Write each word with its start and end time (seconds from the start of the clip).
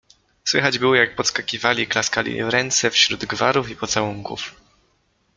Słychać 0.45 0.79
było, 0.79 0.95
jak 0.95 1.15
podskakiwali, 1.15 1.87
klaskali 1.87 2.43
w 2.43 2.49
ręce, 2.49 2.89
wśród 2.91 3.25
gwarów 3.25 3.69
i 3.69 3.75
pocałunków. 3.75 4.55